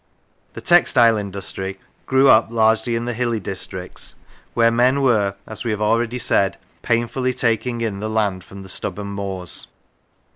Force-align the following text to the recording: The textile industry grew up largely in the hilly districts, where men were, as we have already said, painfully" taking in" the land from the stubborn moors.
The 0.53 0.61
textile 0.61 1.15
industry 1.15 1.77
grew 2.07 2.27
up 2.27 2.47
largely 2.49 2.95
in 2.95 3.05
the 3.05 3.13
hilly 3.13 3.39
districts, 3.39 4.15
where 4.55 4.71
men 4.71 5.03
were, 5.03 5.35
as 5.45 5.63
we 5.63 5.69
have 5.69 5.79
already 5.79 6.17
said, 6.17 6.57
painfully" 6.81 7.33
taking 7.35 7.81
in" 7.81 7.99
the 7.99 8.09
land 8.09 8.43
from 8.43 8.63
the 8.63 8.69
stubborn 8.69 9.09
moors. 9.11 9.67